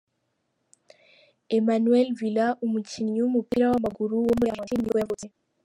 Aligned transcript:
Emanuel 1.57 2.07
Villa, 2.19 2.47
umukinnyi 2.65 3.19
w’umupira 3.21 3.65
w’amaguru 3.71 4.13
wo 4.25 4.33
muri 4.39 4.49
Argentine 4.55 4.81
nibwo 4.83 4.99
yavutse. 5.01 5.25